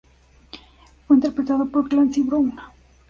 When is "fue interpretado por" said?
1.05-1.87